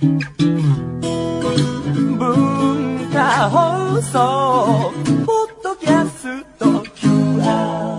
[0.00, 0.16] 文
[3.12, 4.92] 化放送
[5.26, 7.98] ポッドキャスト QR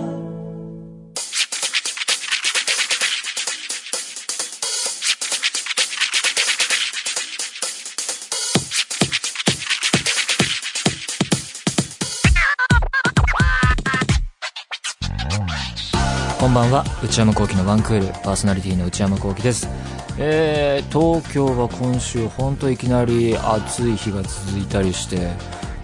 [16.38, 16.86] こんばんは。
[17.04, 18.06] 内山聖輝のワンクール。
[18.24, 19.89] パーソナリティーの内山聖輝です。
[20.22, 25.30] えー、東京は今週本当いきなり暑い日が続いたりして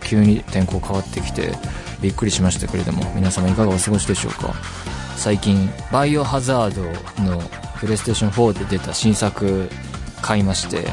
[0.04, 1.52] 急に天候変わってきて
[2.02, 4.52] びっくりしましたけれども皆様いかがお過ごしでしょうか？
[5.16, 6.82] 最近バイオハザード
[7.22, 7.40] の
[7.80, 9.70] プレイステーション4で出た新作
[10.20, 10.84] 買いまして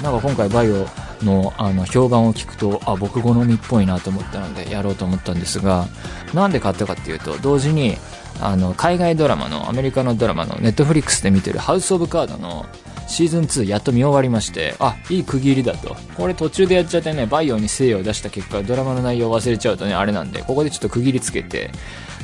[0.00, 0.86] なんか今回バイオ
[1.24, 5.86] のあの評判を聞くとあ僕好みっぽいなと思ったのでやろうと思ったんですが
[6.34, 7.96] なんで買ったかっていうと同時に
[8.40, 12.66] あの海外ドラマのアメリカのドラマのネットフリックスで見てるハウス・オブ・カードの
[13.12, 15.94] シーズン2やっと見終わりましてあいい区切りだと。
[16.16, 21.70] これ途中でやっちゃってねバイオに精を出した結果ドラマの内容忘れちゃうとねあれなんでここでちょっと区切りつけて、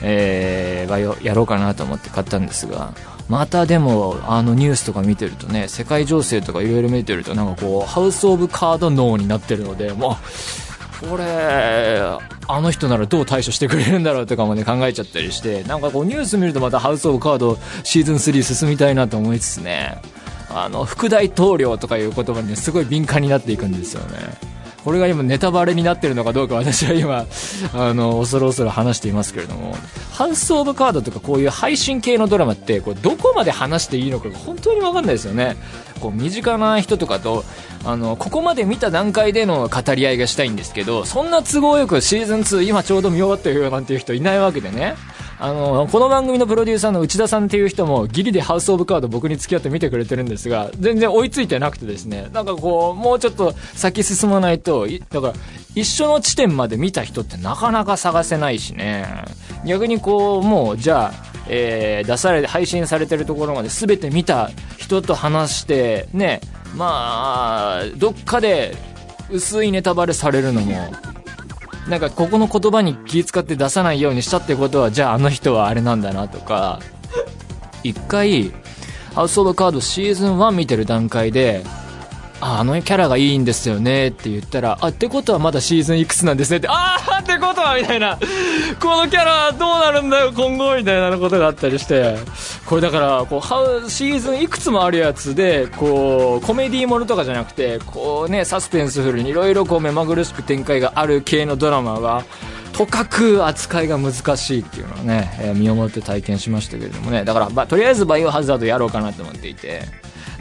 [0.03, 2.95] えー、バイオやろうかなと思って買ったんですが
[3.29, 10.17] またでもあのニュースとか見てるとね世界情勢とかいろいろ見てるとなんかこうハウス・オブ・カード脳になってるのでも
[11.03, 12.01] うこれ
[12.49, 20.01] あの人ならどう対処してくれるんだろうとかもね考えちゃったりしてなんかこうニュース見るとまたハウス・オブ・カードシーズン3進みたいなと思いつつね
[20.51, 24.19] あの副大統領とかいう言葉に、すごい敏感になっていくんですよね。
[24.85, 27.27] これが今ネタバレになってるのかどうか私は今
[27.75, 29.77] あの恐る恐る話していますけれども。
[30.13, 35.57] ハウス・オブ・カードとかこういう配信系のドラマってこれどこまで話していいのかが本当に分かんないですよね。
[36.01, 37.45] こう身近な人とかと
[37.85, 44.97] あのここまで見た段階での語り合いがしたいんですけどそんな都合よくシーズン2今ちょうど見終わったよなんていう人いないわけでね。
[45.41, 52.28] あのこの番組のプロデューサーの内田さんっていう人もギリでハウス・オブ・カード僕に付き合って見てくれてるんですが全然追いついてなくてですね。
[52.33, 55.34] なんかこうもうちょっと先進まないとだから
[55.77, 59.06] 一緒の地点まで見た人ってなかなか探せないしね。
[59.65, 66.41] 逆にこうもうじゃあえー、出され配信されてるところまで全て見た人と話してね
[66.77, 68.77] まあどっかで
[69.31, 70.93] 薄いネタバレされるのも
[71.88, 76.81] なんかここの言葉に気遣って出さないようにしたってことはじゃああの人はあれなんだなとか。
[77.84, 78.53] 一回
[79.15, 81.62] ハウス・オブ・カードシーズン1見てる段階で
[82.41, 88.16] ああのキャラがいいんですよねって言ったら、あ、ってことはまだシーズンいくつなんですねって、ああってことはみたいな、
[88.81, 92.16] このキャラどうなるんだよ今後みたいなことがあったりして、
[92.69, 102.27] これだから、こう、ハウ、シーズンいくつもあるやつで、こう、コメディーものとかじゃなくて、こうね、サスペンスフルにいろいろ目まぐるしく展開がある系のドラマが、
[102.75, 109.84] とかく扱いが難しいっていうのをね、えー、身をもって体験しましたけれどもね、だから、まあ、とりあえずバイオハザードやろうかなと思っていて、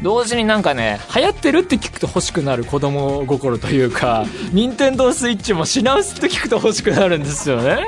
[0.03, 7.87] 同時になんかね、流行ってるって聞くと欲しくなる子供心というか、任天堂スイッチも品薄って聞くと欲しくなるんですよね。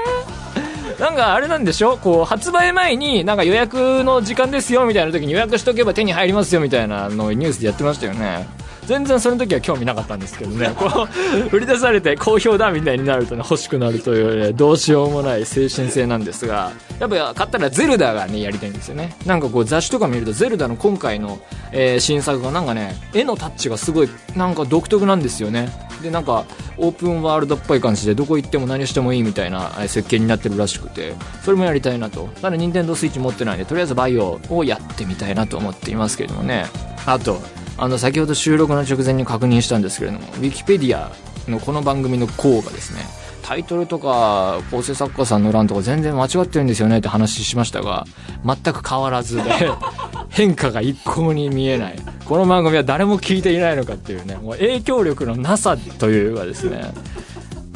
[1.00, 1.98] なんかあれなんでしょ？
[1.98, 8.46] こう発売前になんか予約の時間ですよみたいな時に予約しとけば手に入りますよみたいなのをニュースでやってましたよね。
[8.90, 10.72] 全然その時は興味なかったんですけどね。
[10.76, 11.08] こ
[11.52, 19.16] う売り出されて好評だみたいになるとね欲しくなるという、ね、どうしようもない精神性なんですがやっぱ買ったらゼルダがねやりたいんですよね。
[19.28, 21.40] なんかこう雑誌とか見るとゼルダの今回の、
[21.72, 25.70] えー、新作がなんかね絵のタッチがすごいなんか独特なんですよね。
[26.02, 26.46] でなんか
[26.78, 31.14] オープンワールドっぽい感じでどこ行っても何してもいいみたいな設計になってるらしくて
[31.44, 32.28] それもやりたいなと。
[32.42, 36.66] ただ任天堂スイッチ持ってないんでとりあえずバイオをやってみたいなと思っていますけどもね。
[37.06, 37.40] あと
[37.82, 41.12] あの先ほど収録の直前に確認したんですけれどもウィキペディア
[41.50, 43.02] のこの番組の項がですね。
[43.42, 48.06] タイトルとか構成作家さんの欄とか全然間違ってるんですよねって話しましたが
[48.46, 49.44] 全く変わらずで
[50.30, 52.00] 変化が一向に見えない。
[52.26, 56.94] この番組は誰も聞いていないのかっていうねもう影響力のなさというかですね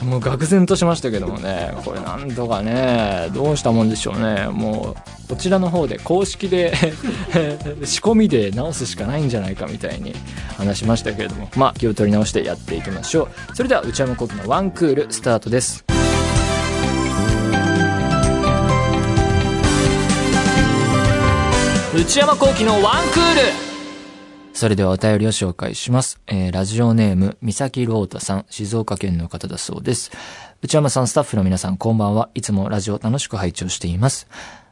[0.02, 1.74] もう愕然としましたけどもね。
[1.86, 4.48] これなんとかねどうしたもんでしょうね。
[4.52, 6.74] もうこちらの方で公式で
[7.86, 10.14] 仕込みで直すしかないんじゃないかみたいに
[10.58, 11.50] 話しましたけれども。
[11.56, 13.56] まあ気を取り直してやっていきましょう。
[13.56, 15.86] それでは内山昂輝のワンクールスタートです。
[21.96, 23.73] 内山聖輝のワンクール。
[24.54, 26.22] それではお便りを紹介します。
[26.28, 30.12] えー、ラジオネーム、三崎ロータさん、静岡県の方だそうです。
[30.62, 32.30] 内山さん、スタッフの皆さん、こんばんは。
[32.36, 34.28] いつもラジオ楽しく拝聴しています。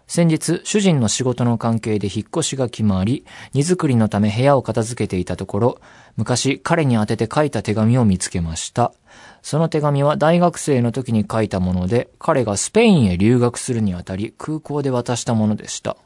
[0.06, 5.82] 先日、主人の仕事の関係で引っ越しが決まり、荷造りのため部屋を片付けていたところ、
[6.16, 8.94] 昔彼に宛てて書いた手紙を見つけました。
[9.42, 15.98] その手紙は大学生の時に書いたもので、彼がスペインへ留学するにあたり空港で渡したものでした。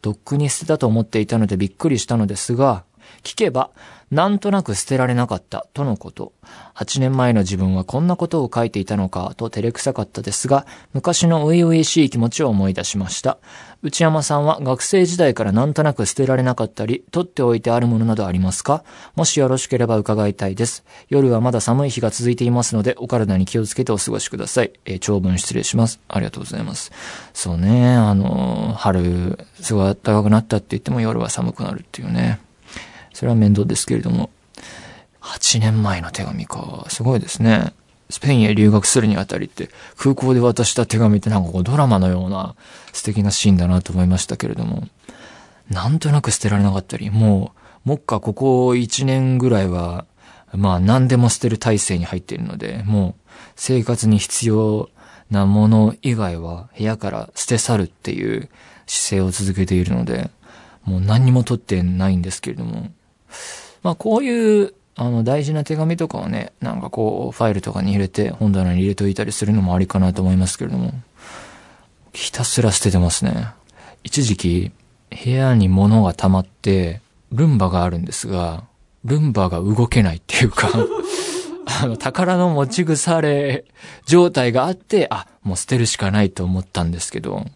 [0.00, 2.84] とっくに捨てたと思っていたのでびっくりしたのですが、
[3.22, 3.70] 聞けば、
[4.10, 6.34] なんとなく捨てられなかった、とのこと。
[6.74, 13.38] 8年前の自分はこんなことを書いていたのか、と照れくさかったですが、昔の初々しい気持ちを思い出しました。
[13.82, 18.84] 内山さんは学生時代からなんとなく捨てられなかったり、取っておいてあるものなどありますか？
[19.16, 20.84] もしよろしければ伺いたいです。
[21.08, 24.72] 夜はまだ寒い日が続いていますので、お体に気をつけてお過ごしください。
[24.84, 26.00] えー長文失礼します。
[26.08, 26.92] ありがとうございます。
[27.32, 32.40] そうね、あのー春、すごい暖かくなったって言っても夜は寒くなるっていうね。
[33.12, 34.30] それは面倒ですけれども。
[35.20, 36.84] 8年前の手紙か。
[36.88, 37.72] すごいですね。
[38.10, 42.54] スペインへ留学するにあたりって、空港で渡した手紙ってなんかこうドラマのような
[42.92, 44.88] 素敵なシーンだなと思いましたけれども。
[45.70, 47.52] なんとなく捨てられなかったり、も
[47.86, 50.04] う、もっかここ1年ぐらいは、
[50.52, 54.90] まあ何でも捨てる体制に入っているので、もう生活に必要
[55.30, 58.50] なもの以外は部屋から捨て去るっていう
[58.86, 60.30] 姿勢を続けているので、
[60.84, 62.90] もう何にも取ってないんですけれども、
[63.82, 70.92] まあこういう、あの大事な手紙とかをね、なんかこうファイルとかに入れて本棚に入れておいたりするのもありかなと思いますけれども、
[72.12, 73.48] ひたすら捨ててますね。
[74.04, 74.72] 一時期、
[75.24, 77.00] 部屋に物が溜まって、
[77.30, 78.64] ルンバがあるんですが、
[79.04, 80.68] ルンバが動けないっていうか、
[81.82, 83.64] あの、宝の持ち腐れ
[84.06, 87.46] 状態があって、あ、もう捨てるしかないと思ったんですけど、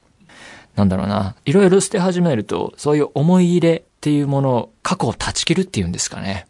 [0.75, 6.47] なんだろうな、いろいろ捨て始めると、そういう思い入れっていうもの、過去を断ち切るっていうんですかね。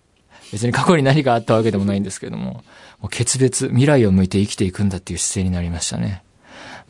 [0.53, 2.63] 別に過去に何があったわけでもないんですけども、
[3.01, 6.23] もう決別、未来を向いて生きていくんだっていう姿勢になりましたね。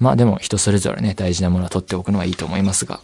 [0.01, 2.99] まあでも人それぞれね、大事なものは取っておくのはいいと思いますが。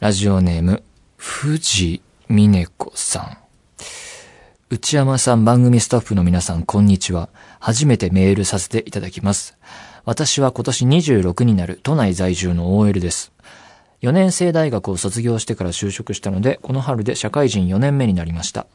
[0.00, 0.82] ラジオネーム、
[1.18, 2.00] 藤
[2.30, 3.36] 美音子さん。
[4.70, 7.28] 内山さん番組スタッフの皆さん、こんにちは。
[7.60, 9.58] 初めてメールさせていただきます。
[10.06, 13.34] 私は今年26になる都内在住の OL です。
[14.04, 18.66] 4年生大学を卒業してから就職したので、この春で社会人4年目になりました。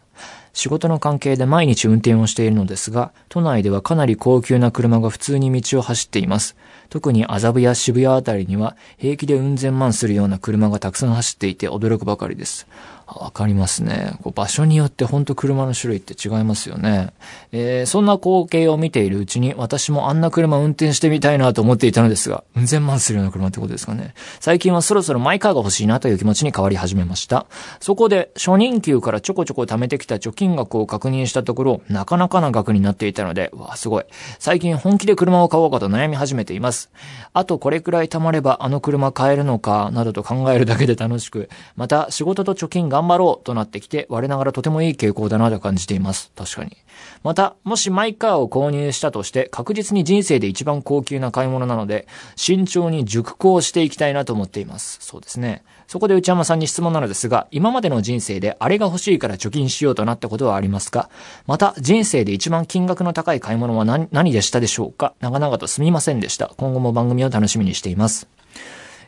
[0.53, 6.55] 仕事の関係で毎日運転をしているのですが、都内ではかなり高級な車が普通に道を走っています。
[6.89, 12.65] 特に麻布や渋谷あたりには平気で運転万するような車がたくさん走っていて驚くばかりです。
[13.15, 14.13] わかりますね。
[14.21, 17.11] こう場所によって本当車の種類って違いますよね。
[17.51, 24.13] えーそんな光景を見ているうちに私もあんな車運転してみたいなと思っていたのですが、運千万するような車ってことですかね。
[24.39, 27.47] 最近はそろそろマイカーが欲しいなという気持ちに変わり始めました。
[27.79, 34.03] そこで初任給からちょこちょこ貯めてきた貯金額を確認したところ、なかなかな額になっていたので、うわ、すごい。
[34.37, 36.91] 最近本気で車を買おうかと悩み始めています。
[37.33, 46.31] あとこれくらい貯まればあの車買えるのか、などと考えるだけで楽しく、また仕事と貯金頑張ろうとなってきて、我ながらとてもいい傾向だなと感じています。
[46.35, 46.75] 確かに。
[47.23, 54.97] また、もしマイカーを購入したとして、確実に人生で一番高級な買い物なので、慎重に熟考していきたいなと思っています。
[55.01, 55.63] そうですね。
[55.87, 61.09] そこで内山さんに質問なのですが、今までの人生であれが欲しいから貯金しようとなったことはありますか？
[61.47, 65.13] また、人生で一番金額の高い買い物は何何でしたでしょうか？
[65.19, 66.51] 長々とすみませんでした。
[66.57, 68.27] 今後も番組を楽しみにしています。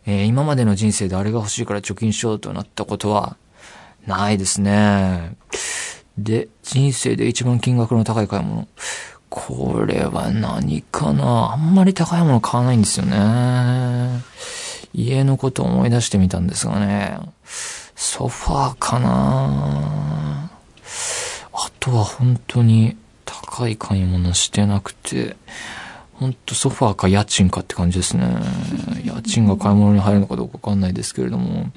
[0.06, 3.38] えー今までの人生であれが欲しいから貯金しようとなったことは、
[4.06, 5.36] ないですね。
[6.18, 8.68] で、人生で一番金額の高い買い物。
[9.30, 11.54] これは何かな？
[11.54, 14.22] あんまり高いもの買わないんですよね。
[14.94, 17.18] 家のこと思い出してみたんですがね。
[17.96, 20.52] ソファーかな？
[21.54, 25.38] あとは本当に高い買い物してなくて、
[26.14, 28.28] 本当ソファーか家賃かって感じですね。
[29.04, 31.72] 家賃が買い物に入るのかどうかわかんないですけれども、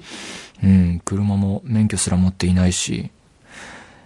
[0.64, 3.10] うん、車も免許すら持っていないし、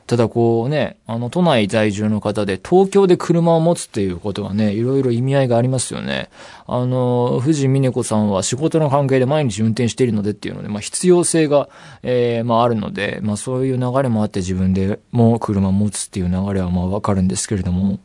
[0.08, 6.30] ただこうね、あの都内在住の方で東京で車を持つっていうことはね、いろいろ意味合いがありますよね。
[6.66, 11.68] あの、藤美音子さんは仕事の関係で毎日運転しているのでっていうので、まあ必要性が、
[12.02, 18.00] えーまああるので、まあそういう流れもあって自分でも車を持つっていう流れはまあわかるんですけれども、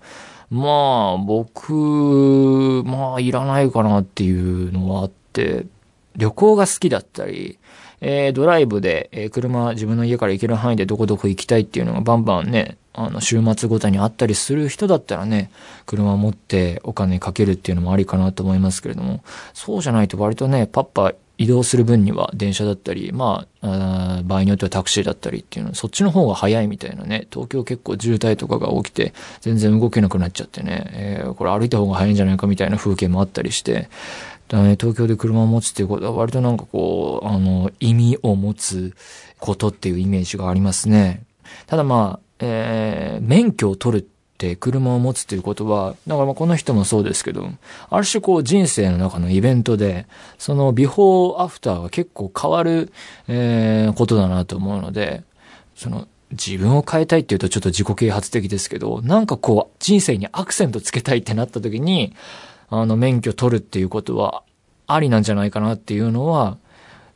[0.50, 5.65] まあ僕、まあいらないかなっていうのはあって、
[6.17, 7.57] 旅行が好きだったり、
[8.05, 15.50] えードライブで、えー車、自分の家から行ける範囲でどこどこ行きたいっていうのがバンバンね、あの、週末ごとにあったりする人だったらね、
[15.86, 33.89] 車を持ってお金かけるっていうのもありかなと思いますけれども、そうじゃないと割とね、パッパ移動する分には電車だったり、まあ、あ場合によってはタクシーだったりっていうの、そっちの方が早いみたいなね、東京結構渋滞とかが起きて、全然動けなくなっちゃってね、えーこれ歩いた方が早いんじゃないかみたいな風景もあったりして、
[34.53, 38.93] だからね東京で車を持つっていうことは割となんかこう、あの、意味を持つ
[39.39, 41.24] ことっていうイメージがありますね。
[41.65, 44.05] ただまあ、えー免許を取るっ
[44.38, 47.50] て車を持つっていうことは、だからまあこの人もそうですけど、
[47.89, 50.05] ある種こう人生の中のイベントで、
[50.38, 52.93] そのビフォーアフターが結構変わる、
[53.27, 55.24] えーことだなと思うので、
[55.75, 62.15] その、自分を変えたいっていうとちょっと自己啓発的ですけど、なんかこう、人生にアクセントつけたいってなった時に、
[62.82, 64.44] あの、免許取るっていうことは、
[64.88, 66.58] ありなんじゃないかなっていうのは、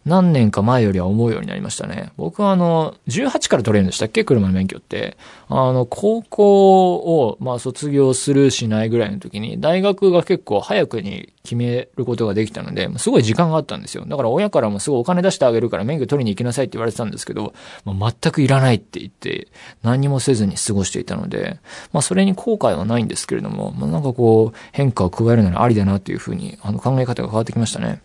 [0.07, 2.11] 何年か前よりは思うようになりましたね。
[2.15, 4.23] 僕はあの、18から取れるんでしたっけ？
[4.23, 5.17] 車の免許って。
[5.49, 14.05] あの、高校を、まあ卒業するしないぐらいの時に、大学が結構早くに決めることができたので、すごい時間があったんですよ。
[14.07, 19.49] だから親からもすごいお金出してあげるから免許取りに行きなさいって言われてたんですけど、まあ、全くいらないって言って、
[19.83, 21.59] 何もせずに過ごしていたので、
[21.91, 28.01] まあそれに後悔はないんですけれども、まあなんかこう、変化を加えるならありだなっていうふうに、あの考え方が変わってきましたね。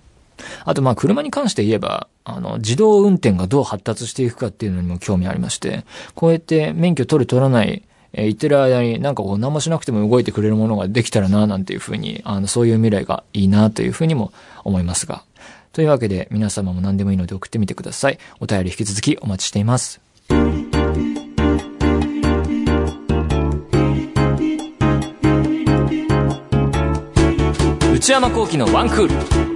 [0.64, 5.84] あとまあ車に関して言えば、あの、自動運転がどう発達していくかっていうのにも興味ありまして、
[6.14, 7.82] こうやって免許取る取らない、
[8.12, 14.32] えー、言ってる間になんかこう何もしなくても動いてくれるものができたらな、なんていうふうに、あの、そういう未来がいいなというふうにも
[14.64, 15.24] 思いますが。
[15.72, 18.18] というわけで皆様も何でもいいので送ってみてください。
[18.40, 20.00] お便り引き続きお待ちしています。
[27.94, 29.51] 内山幸喜のワンクール。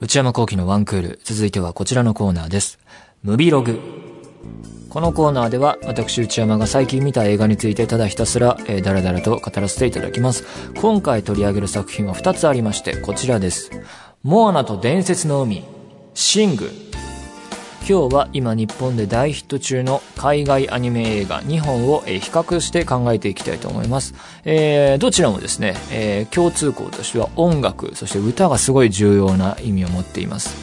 [0.00, 1.20] 内山幸喜のワンクール。
[1.24, 2.78] 続いてはこちらのコーナーです。
[3.22, 3.78] ムビログ。
[4.88, 10.46] このコーナーでは私内山が最近見た映画についてただひたすら、えー、だらだらと語らせていただきます。
[10.80, 13.70] 今回取り上げる作品は2つありまして、こちらです。
[14.22, 15.64] モアナと伝説の海、
[16.14, 16.70] シング。
[17.88, 24.14] 今日は今日本で大ヒット中の海外アニメ映画2本を、比較して考えていきたいと思います。
[24.44, 30.56] えー、どちらもですね、えー、共通項としては音楽、そして歌がすごい重要な意味を持っています。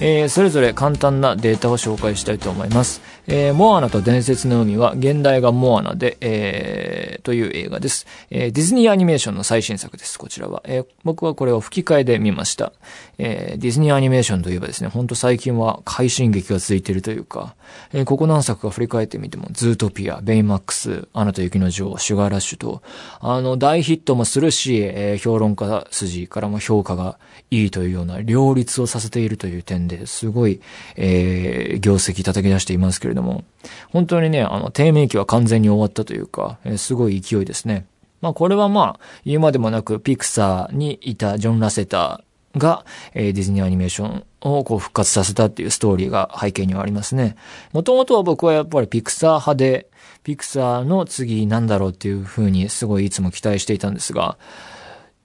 [0.00, 3.01] えー、それぞれ簡単なデータを紹介したいと思います。
[3.26, 8.06] えー、モアナと伝説の海は、現代がモアナで、えー、という映画です。
[8.30, 10.62] えー、ディズニーアニメーションの最新作です、こちらは。
[10.64, 12.72] えー、僕はこれを吹き替えで見ました。
[13.18, 17.54] えー、ディズニーアニメーションといえばですね、ほんと最近は快進撃が続いているというか、
[17.92, 22.82] えー、ここ何作か振り返ってみても、ズートピア、ベイマックス、アナと雪の女王、シュガーラッシュと、
[23.20, 27.18] あの、大ヒットもするし、えー、評論家筋からも評価が
[27.52, 30.60] いいというような両立をさせているという点ですごい、
[30.96, 33.44] えー、業績叩き出していますけれどれども、
[33.90, 37.86] 本当にね、あの、低迷期は完全に終わったというか、えー、すごい勢いですね。
[38.20, 47.36] まあこれはまあ、言うまでもなく、ピクサーにいたジョン・ラセターが、えー、ディズニーアニメーションをこう復活させたっていうストーリーが背景にはありますね。
[47.72, 49.88] もともとは僕はやっぱりピクサー派で、
[50.22, 54.38] ピクサーの次なんだろうっていう風にすごいいつも期待していたんですが、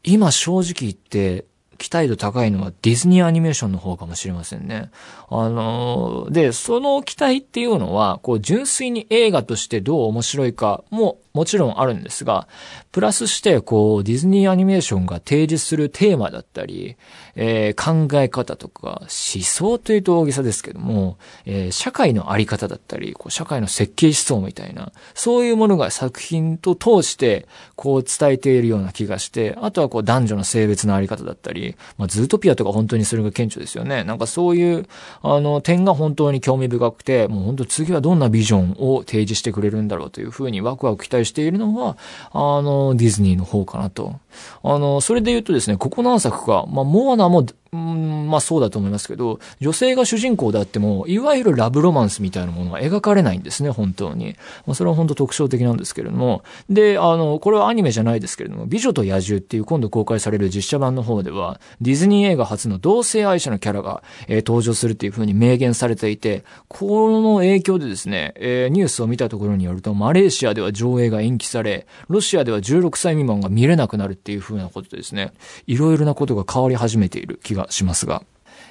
[0.04, 1.46] 今正直言って、
[1.78, 4.90] 期待度高いのはディズニーアニメーションの方かもしれませんね。
[5.30, 12.48] あのー、で、その期待っていうのは、こう、純粋に映画としてどう面白いかももちろんあるんですが、
[12.92, 16.98] プラスして、こう、ディズニーアニメーションが提示するテーマだったり、
[17.36, 34.04] えー、考え方とか、思想というと大げさですけども、えー、社会のあり方だったり、こう社会の設計思想みたいな、そういうものが作品と通して、こう伝えているような気がして、あとはこう男女の性別のあり方だったり、まあ、ズートピアとか本当にそれが顕著ですよね。
[34.04, 34.88] なんかそういう、
[35.22, 41.98] あの、点が本当に興味深くて、もう本当次はどんなビジョンを提示してくれるんだろうというふうにワクワク期待しているのは、
[42.32, 44.16] あの、ディズニーの方かなと。
[44.64, 54.36] あの、それで言うとですね、ここ何作か、まあ、モアナもうん、まあそうだと思いますけど、女性が主人公であっても、いわゆるラブロマンスみたいなものが描かれないんですね、本当に。
[54.66, 56.44] まあ、それは本当特徴的なんですけれども。
[56.70, 75.34] で、あの、これはアニメじゃないですけれども、美女と野獣っていう今度公開される実写版の方では、ディズニー映画初の同性愛者のキャラが、えー、登場するっていう風に明言されていて、この影響でですね、えー、ニュースを見たところによると、マレーシアでは上映が延期され、ロシアでは16歳未満が見れなくなるっていう風なことでですね、
[75.66, 78.24] いろいろなことが変わり始めている気ががしますが。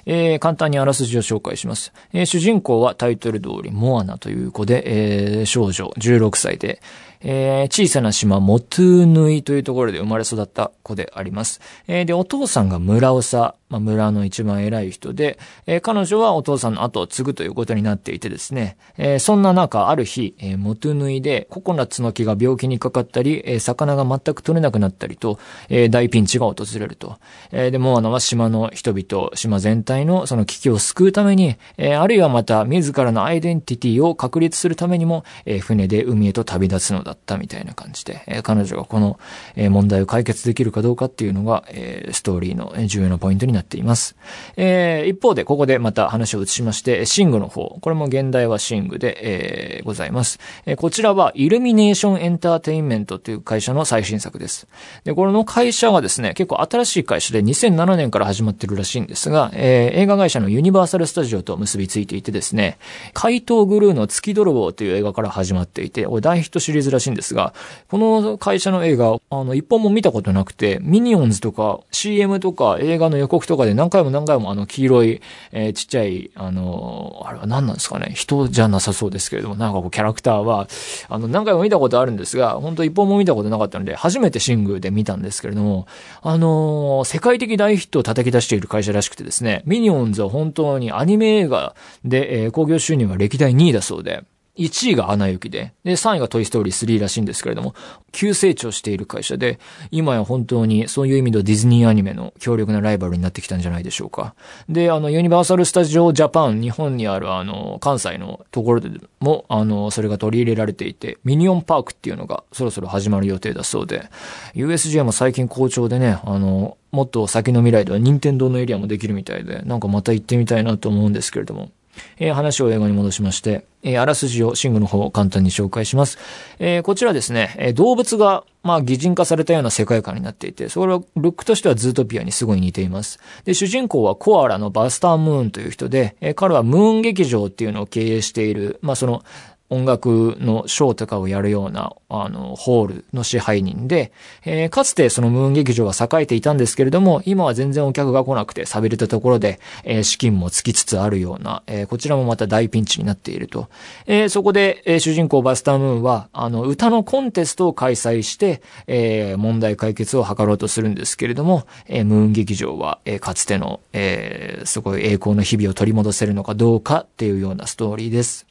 [0.09, 1.91] えー、簡単にあらすじを紹介します。
[2.13, 6.81] えー、主人公はタイトル通りモアナという子で、えー、少女16歳で、
[7.19, 11.59] えー、小さな島モトゥーヌイというところで生まれ育った子であります。
[11.87, 27.17] えー、で、お父さんが村長、まあ、村の一番偉い人で、えー、彼女はお父さんの後を継ぐということになっていてですね、えー、そんな中、ある日、えー、モトゥヌイでココナッツの木が病気にかかったり、えー、魚が全く取れなくなったりと、えー、大ピンチが訪れると。
[27.51, 39.19] えー、で、モアナは島の人々、島全体のその危機を救うために、えー、あるいはまた自らのアイデンティティを確立するためにも、えー、船で海へと旅立つのだったみたいな感じで、えー、彼女がこの、
[39.57, 44.15] えー、問題を解決できるかどうかっていうのが、えー、ストーリーの重要なポイントになりますなっています。
[44.55, 47.77] えー、一方で、ここでまた話を移しまして、シングの方。
[47.81, 50.39] これも現代はシングで、えー、ございます。
[50.65, 54.67] えー、こちらは、イルミネーションエンターテインメントという会社の最新作です。
[55.03, 62.77] で、この会社がですね、結構新しい会社で2007年から始まってるらしいんですが、えー、映画会社のユニバーサルスタジオと結びついていてですね、
[63.13, 67.53] 怪盗グルーの月泥棒という映画から始まっていて、大ヒットシリーズらしいんですが、
[67.89, 80.67] この会社の映画、あの、一本も見たことなくて、ミニオンズとか CM とか映画の予告とかで何回も何回もあの黄色い、えー、ちっちゃい、あの、あれは何なんですかね、人じゃなさそうですけれども、なんかこうキャラクターは、
[81.09, 85.87] あの、何回も見たことあるんですが、本当一本も見たことなかったので、初めてシングで見たんですけれども、
[86.21, 94.23] あの、世界的大ヒットを叩き出している会社らしくてですね、ミニオンズは本当にアニメ映画で、えー、興行収入は歴代2位だそうで、
[94.57, 97.75] 1位がアナ雪で、で、3位がトイストーリー3らしいんですけれども、
[98.11, 99.59] 急成長している会社で、
[99.91, 104.35] 今や本当にそういう意味でディズニーアニメの強力なライバルになってきたんじゃないでしょうか。
[104.67, 114.09] で、あの、ユニバーサル・スタジオ・ジャパン、日本にあるあの、関西のところでも、あの、それが取り入れられていて、ミニオンパークっていうのがそろそろ始まる予定だそうで、
[114.55, 121.69] USJ も最近好調でね、あの、もっと先の未来では任天堂のエリアもできるみたいで、なんかまた行ってみたいなと思うんですけれども、
[122.17, 126.17] えー、話を英語に戻しまして、えー、あらすじをシングの方を簡単に紹介します。
[126.59, 133.19] えー、こちらですね、え動物が、まあ、擬人化されたような世界観になっていて、それは、ルックとしてはズートピアにすごい似ています。
[133.45, 139.23] で、主人公はコアラのバスタームーンという人で、え彼はムーン劇場っていうのを経営している、まあ、その、
[139.69, 144.11] 音楽のショーとかをやるような、あの、ホールの支配人で、
[144.45, 153.67] えー、かつてそのムーン劇場は栄えていたんですけれども、今は全然お客が来なくて寂れたところで、えー、資金もつきつつあるような、えー、こちらもまた大ピンチになっていると。
[154.05, 168.47] えそこで、え主人公バスタームーンは、あの、歌のコンテストを開催して、え問題解決を図ろうとするんですけれども、えムーン劇場は、えかつての、えすごい栄光の日々を取り戻せるのかどうかっていうようなストーリーです。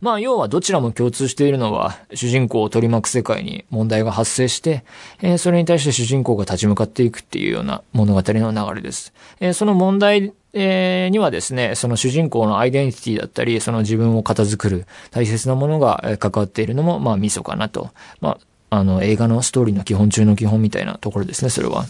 [0.00, 4.84] まあ、要はどちらも共通しているのは、主人公を取り巻く世界に問題が発生して、
[5.20, 9.12] えー、それに対して主人公が立ち向かっていくっていうような物語の流れです。
[9.40, 17.90] えー、その問題、えー、にはですね、その主人公のアイデンティティだったり、その自分を片付くる大切なものが関わっているのも、まあ、ミソかなと。
[18.20, 18.38] ま
[18.70, 21.84] あ、あの、映画のストーリーの基本中の基本みたいなところですね、それは。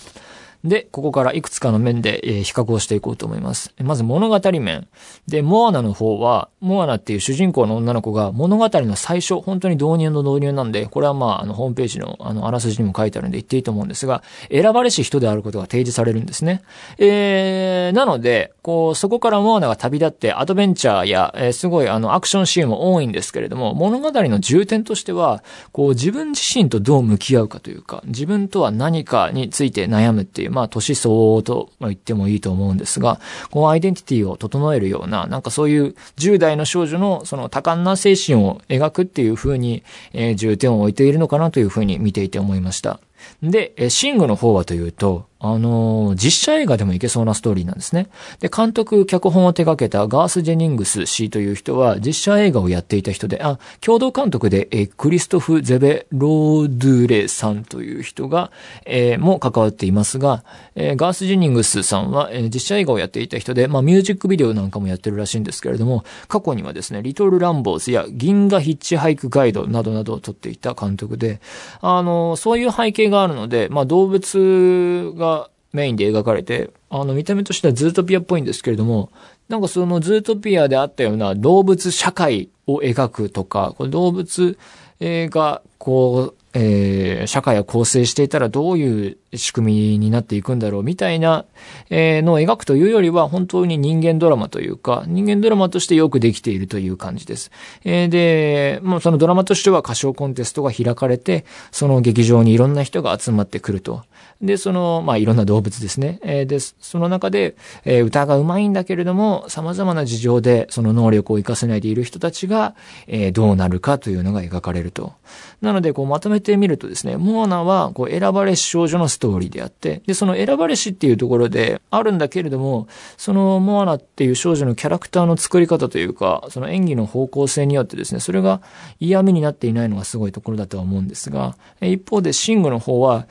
[0.62, 3.72] で、ここからいくつかの面で、え、比較をしていこうと思います。
[3.82, 4.88] まず物語面。
[5.26, 16.62] で、モアナの方は、モアナっていう主人公の女の子が物語の最初、本当に導入の導入なんで、これはまあ、あの、ホームページの、あの、あらすじにも書いてあるんで言っていいと思うんですが、選ばれし人であることが提示されるんですね。
[16.98, 33.18] えー、なので、こう、そこからモアナが旅立ってアドベンチャーや、えー、すごいあの、アクションシーンも多いんですけれども、物語の重点としては、こう、自分自身とどう向き合うかというか、自分とは何かについて悩むっていう、まあ、年相応と言ってもいいと思うんですが、
[33.50, 43.00] こう、アイデンティティを整えるような、なんかそういう10代の少女のその多感な精神を描くっていう風に、えー、重点を置いているのかなという風に見ていて思いました。
[43.42, 48.08] で、えシングの方はというと、あの、実写映画でもいけそうなストーリーなんですね。
[48.40, 58.50] で、監督、脚本を手掛けたガース・ジェニングス氏という人は、実写映画をやっていた人で、あ、共同監督で、えクリストフ・ゼベ・ロードゥレさんという人が、
[58.84, 71.40] えー、も関わっていますが、えー、ガース・ジェニングスさんは、え実写映画をやっていた人で、まあ、ミュージックビデオなんかもやってるらしいんですけれども、過去にはですね、リトル・ランボーズや銀河ヒッチハイクガイドなどなどを撮っていた監督で、
[71.80, 75.29] あの、そういう背景があるので、まあ、動物が
[75.72, 79.10] メインで描かれて、あの、見た目としてはズートピアっぽいんですけれども、
[79.48, 84.58] なんかそのズートピアであったような動物社会を描くとか、こ動物
[85.00, 91.44] が、こう、えー、社会を構成していたらどういう仕組みになっていくんだろうみたいな、
[91.90, 97.52] えー、のを描くというよりは本当に人間ドラマというか、人間ドラマとしてよくできているという感じです。
[97.84, 104.02] えー、で、まあ、そのドラマとしては歌唱コンテストが開かれて、その劇場にいろんな人が集まってくると。
[104.42, 106.18] で、その、まあ、いろんな動物ですね。
[106.22, 112.74] えー、で、その中で、えー、歌が上手いんだけれども、様々な事情でその能力を活かせないでいる人たちが、
[113.06, 115.12] えー、どうなるかというのが描かれると。
[115.60, 128.62] なので、こう、まとめてみるとですね、モアナは、こう、選ばれし少女のストーリーであって、で、その選ばれしっていうところであるんだけれども、そのモアナっていう少女のキャラクターの作り方というか、その演技の方向性によってですね、それが
[129.00, 133.26] 嫌味になっていないのがすごいところだとは思うんですが、一方でシングの方は、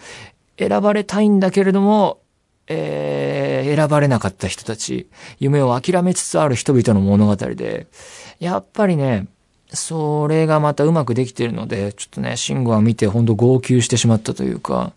[0.60, 2.20] 選ばれたいんだけれども、
[2.68, 5.08] えー、選ばれなかった人たち、
[5.40, 7.88] 夢を諦めつつある人々の物語で、
[8.40, 9.28] やっぱりね、
[9.72, 14.94] それがまたうまくできてるので、ちょっとね、シンゴは見てほんと号泣してしまったというか、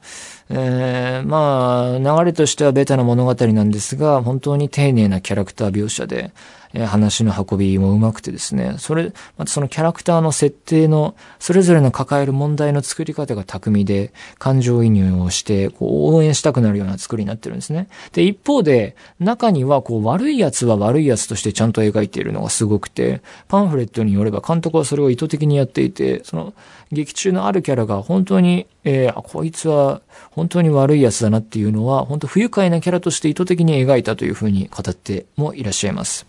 [0.48, 6.32] えー、まあ、流れとしてはベタな物語なんですが、本当に丁寧なキャラクター描写で、
[6.74, 17.88] え話の運びもうまくてですね、それ、またそのキャラクターの設定の、それぞれの抱える問題の作り方が巧みで、感情移入をして、こう、応援したくなるような作りになってるんですね。
[18.12, 26.54] で、一方で、中には、こう、悪い奴は悪い奴としてちゃんと描いているのがすごくて、パンフレットによれば監督はそれを意図的にやっていて、その、
[26.92, 36.26] 劇中のあるキャラが本当に、えー、こいつは本当に悪い奴だなっていうのは、本当不愉快なキャラとして意図的に描いたというふうに語ってもいらっしゃいます。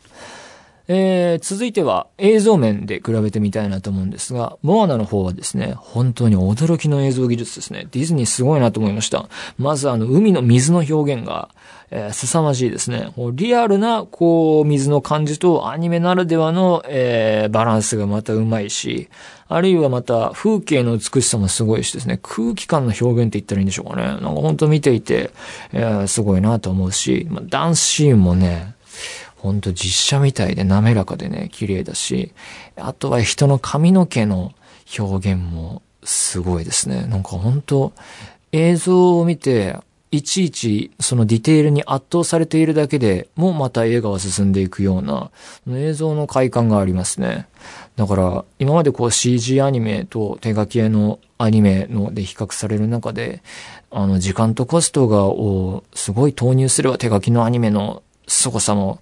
[0.88, 7.88] えー、続いては映像面で比べてみたいなと思うんですが、モアナの方はですね、本当に驚きの映像技術ですね。
[7.92, 9.30] ディズニーすごいなと思いました。
[9.58, 11.50] まずあの、海の水の表現が、
[11.90, 13.14] えー、凄まじいですね。
[13.34, 19.10] リアルな、こう、水の感じとアニメならではの、えー、バランスがまたうまいし、
[19.48, 24.04] あるいはまた風景の美しさもすごいしですね、空気感の表現って言ったらいいんでしょうかね。
[24.04, 25.30] なんか本当見ていて、
[25.72, 28.74] えー、すごいなと思うし、ま、ダンスシーンもね、
[29.44, 32.32] ほんと実写みたいで滑らかでね、綺麗だし、
[32.78, 34.54] あとは人の髪の毛の
[34.98, 37.08] 表現もすごいですね。
[37.08, 37.92] なんかほんと
[38.54, 39.78] 映像を見て、
[40.12, 45.32] いちいちそのディテールに圧倒されているだけでもうまた映画は進んでいくような
[45.68, 47.48] 映像の快感がありますね。
[47.96, 53.42] だから今までこう CG アニメと手書き絵のアニメので比較される中で
[53.90, 59.00] あの時間とコストがをすごい投入すれば手書きのアニメの凄さも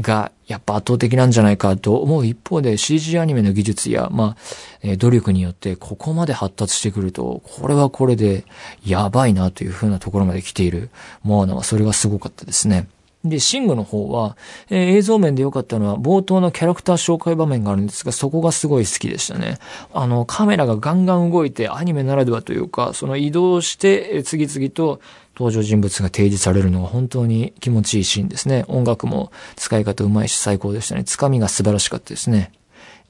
[0.00, 4.36] がやっぱ圧倒的なんじゃないかと思う一方で CG アニメの技術や、まあ、
[4.82, 8.44] え努力によってここまで発達してくると、これはこれで
[8.84, 10.90] やばいなというふうなところまで来ている
[11.22, 12.88] モアナはそれがすごかったですね。
[13.24, 14.36] で、シングの方は、
[14.70, 19.58] えー、映像面で良かったのは、冒頭のキャラクター紹介場面があるんですが、そこがすごい好きでしたね。
[19.92, 25.00] あの、カメラがガンガン動いて、アニメならではというか、その移動して、次々と
[25.36, 28.64] 登場人物が提示されるのが本当に気持ちいいシーンですね。
[28.68, 31.04] 音楽も使い方うまいし最高でしたね。
[31.04, 32.52] つかみが素晴らしかったですね。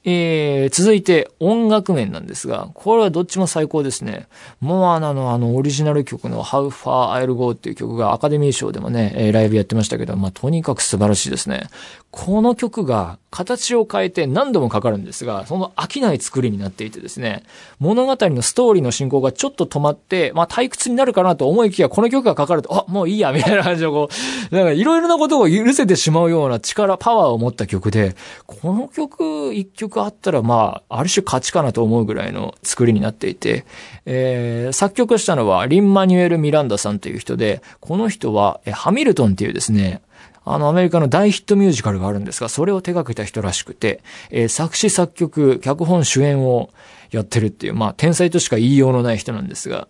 [0.03, 4.27] えー、続いて音楽面なんですが、これはどっちも最高ですね。
[4.59, 11.67] モアナのあのオリジナル曲の How Far I'll Go っていう曲がアカデミー賞でもね、ライブやってましたけど、まあ、とにかく素晴らしいですね。
[12.11, 17.43] この曲が形を変えて何度もかかるんですが、その飽きない作りになっていてですね、
[17.79, 24.09] 物語のストーリーの進行がちょっと止まって、まあ退屈になるかなと思いきや、この曲がかかると、あ、もういいや、 みたいな感じのこ
[24.51, 33.65] う、なんかいろいろなことを許せてしまうような力、パワーを持った曲で、この曲一曲あったら、まあ、ある種勝ちかなと思うぐらいの作りになっていて、
[34.05, 40.01] えー、作曲したのはリン・マニュエル・ミランダさんという人で、この人は、ハミルトンっていうですね、
[40.43, 44.01] あの、アメリカの大ヒットミュージカルがあるんですが、それを手掛けた人らしくて、
[44.31, 46.69] えー、作詞作曲、脚本主演を
[47.11, 49.87] やってるっていう、まあ、天才としか言いようのない人なんですが、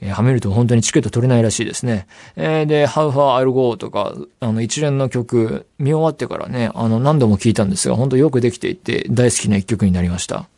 [0.00, 2.06] えー、はめると本当にチケット取れないらしいですね。
[2.36, 10.48] えー、で、How Far I'll Go とか、あの、一連の曲、見終わってからね、あの、何度も聴いたんですが、本当よくできていて、大好きな一曲になりました。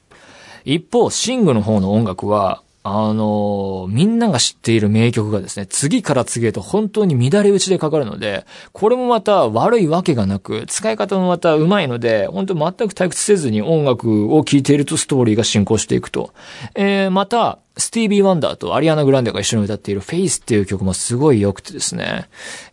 [0.65, 16.33] 一方、シングの方の音楽は、あの、みんなが知っている名曲がですね、次から次へと本当に乱れ打ちでかかるので、これもまた悪いわけがなく、使い方もまた上手いので、本当全く退屈せずに音楽を聴いているとストーリーが進行していくと。
[16.75, 22.29] えー、また、スティービー・ワンダーとアリアナ・グランデが一緒に歌っているフェイスっていう曲もすごい良くてですね。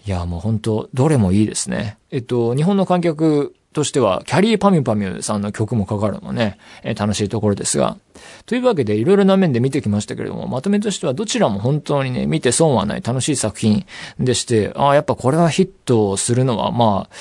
[0.05, 1.97] いや、もう本当どれもいいですね。
[2.11, 7.97] えっと、日本の観客としては、キャリーパミュパミュさんの曲もかかるのもね、えー、楽しいところですが。
[8.45, 13.85] というわけで、いろいろな面で見てきましたけれども、まとめとしてはどちらも本当にね、見て損はない楽しい作品
[14.19, 17.15] でして、ああ、やっぱこれはヒットするのは、まあ、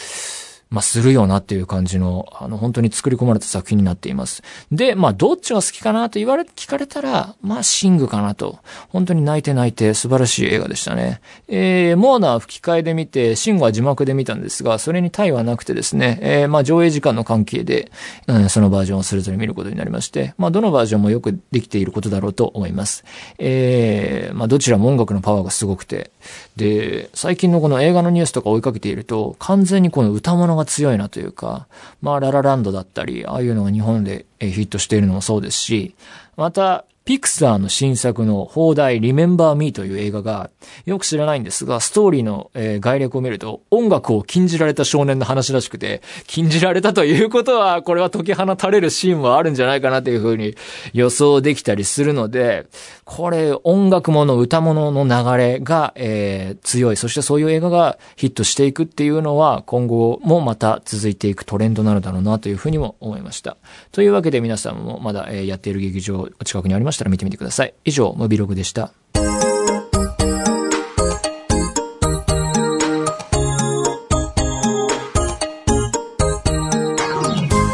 [0.70, 4.42] まあ、するよなっていう感じの、あの、本当に作り込まれた作品になっています。
[4.72, 8.58] で、まあ、どっちが好きかなと言われ、聞かれたら、まあ、シングかなと。
[8.88, 11.20] 本当に泣いて泣いて素晴らしい映画でしたね。
[11.48, 17.90] えー、モーナー吹き替えで見て、シングは字幕で見たんですが、それに対はなくてですね、えー、まあ、上映時間の関係で、
[18.26, 23.04] うん、そのバージョンをそれぞれ見ることになりまして、まあ、どのバージョンもよくできていることだろうと思います。
[23.38, 26.10] えー、まあ、どちらも音楽のパワーがすごくて、
[26.56, 31.66] で、最近のこの映画のニュースとか追いかけていると、完全にこの歌物が強いなというか、
[32.00, 35.94] まあ、ララランドだったり、ああいうのが日本でヒットしているのもそうですし、
[36.36, 40.50] また、ピクサーの新作の放題 Remember Me という映画が
[40.86, 50.56] よく知らないんですが、ストーリーの、えー、概略を見ると音楽を禁じられた少年の話らしくて、禁じられたということは、これは解き放たれるシーンもあるんじゃないかなというふうに
[50.94, 52.66] 予想できたりするので、
[53.04, 56.96] これ音楽もの歌物の流れが、えー、強い。
[56.96, 63.58] そしてそういう映画がヒットしていくっていうのは今後もまた続いていくトレンドなのだろうなというふうにも思いました。
[63.92, 67.74] というわけで皆さんもまだ、えー、やっている劇場お近くにありましたしたら見てみてください。
[67.84, 68.92] 以上、ムビログでした。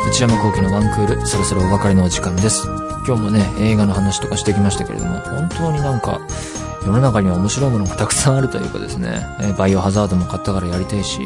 [0.09, 2.89] 内山幸喜のワンクール、そろそろお別れのお時間です。
[3.07, 6.21] 今日もね、映画の話とかしてきましたけれども、本当になんか、
[6.85, 11.21] 世の中には面白いものがたくさんあるというかですね、えバイオハザードも買ったからやりたいし、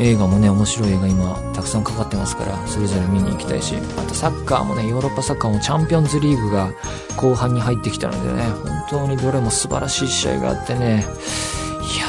[0.00, 6.70] 映画もね、面白い映画今、たくさんかかってますから、それぞれ見に行きたいし、あとサッカーもね、ヨーロッパサッカーもチャンピオンズリーグが
[7.16, 8.42] 後半に入ってきたのでね、
[8.90, 12.06] 本当にどれも素晴らしい試合があってね、いや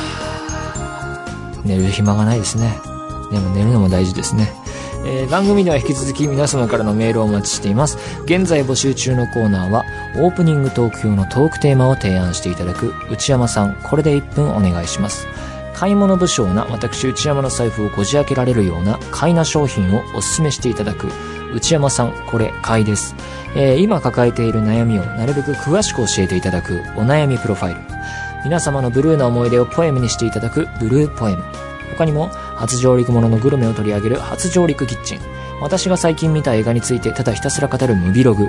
[1.63, 2.79] ー、寝る暇がないですね。
[3.31, 4.62] でも寝るのも大事ですね。
[5.05, 7.97] えー番組では引き続き皆様からのメールをお待ちしています。
[8.25, 9.83] 現在募集中のコーナーは、
[10.17, 15.27] オープニングトーク用のトークテーマを提案していただく、内山さん、これで1分お願いします。
[15.73, 21.07] 買い物不詳な私内山の財布をこじ開けられるような買いな商品をお勧めしていただく、
[21.53, 23.15] 内山さん、これ買いです。
[23.55, 27.79] えー今抱えている悩みをなるべく詳しく教えていただく、お悩みプロファイル。
[28.45, 31.43] 皆様のブルーな思い出をポエムにしていただく、ブルーポエム。
[31.97, 35.19] 他にも、初上陸もののグルメを取り上げる初上陸キッチン。
[35.61, 38.47] 私が最近見た映画についてただひたすら語るムビログ。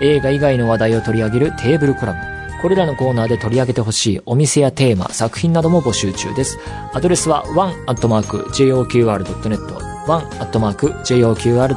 [0.00, 2.20] 映画以外の話題を取り上げるテーブルコラム。
[2.60, 6.58] これらのコーナーで取り上げてほしいお店やテーマ、作品なども募集中です。
[6.92, 11.76] アドレスは one.joqr.net one.joqr.net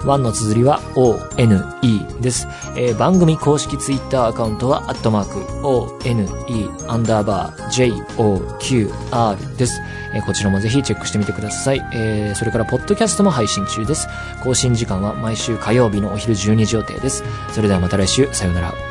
[0.00, 2.46] 1の綴りは one です。
[2.76, 6.26] えー番組公式ツイッターアカウントは、アットマーク one
[6.88, 9.80] アンダーバー joqr です。
[10.14, 11.86] えーこちらもぜひチェックしてみてください。
[11.92, 14.08] えーそれから、ポッドキャストも配信中です。
[14.42, 17.22] 更新時間は毎週火曜日のお昼12時予定です。
[17.52, 18.89] それではまた来週、さようなら。